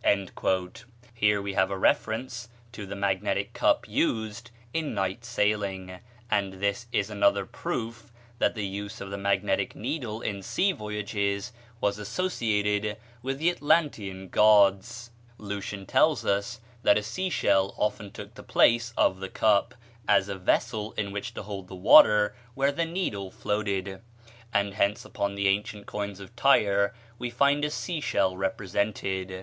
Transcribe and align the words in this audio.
Here 0.00 0.12
we 0.12 0.60
seem 0.70 1.42
to 1.42 1.52
have 1.60 1.70
a 1.72 1.76
reference 1.76 2.48
to 2.70 2.86
the 2.86 2.94
magnetic 2.94 3.52
cup 3.52 3.88
used 3.88 4.52
in 4.72 4.94
night 4.94 5.24
sailing; 5.24 5.98
and 6.30 6.52
this 6.60 6.86
is 6.92 7.10
another 7.10 7.44
proof 7.44 8.12
that 8.38 8.54
the 8.54 8.64
use 8.64 9.00
of 9.00 9.10
the 9.10 9.18
magnetic 9.18 9.74
needle 9.74 10.20
in 10.22 10.40
sea 10.40 10.70
voyages 10.70 11.50
was 11.80 11.98
associated 11.98 12.96
with 13.22 13.40
the 13.40 13.50
Atlantean 13.50 14.28
gods. 14.28 15.10
ANCIENT 15.10 15.10
COINS 15.10 15.32
OF 15.32 15.36
TYRE 15.42 15.46
Lucian 15.48 15.86
tells 15.86 16.24
us 16.24 16.60
that 16.84 16.96
a 16.98 17.02
sea 17.02 17.28
shell 17.28 17.74
often 17.76 18.12
took 18.12 18.34
the 18.34 18.44
place 18.44 18.94
of 18.96 19.18
the 19.18 19.28
cup, 19.28 19.74
as 20.06 20.28
a 20.28 20.36
vessel 20.38 20.92
in 20.92 21.10
which 21.10 21.34
to 21.34 21.42
hold 21.42 21.66
the 21.66 21.74
water 21.74 22.36
where 22.54 22.70
the 22.70 22.84
needle 22.86 23.32
floated, 23.32 24.00
and 24.54 24.74
hence 24.74 25.04
upon 25.04 25.34
the 25.34 25.48
ancient 25.48 25.86
coins 25.86 26.20
of 26.20 26.36
Tyre 26.36 26.94
we 27.18 27.30
find 27.30 27.64
a 27.64 27.70
sea 27.70 28.00
shell 28.00 28.36
represented. 28.36 29.36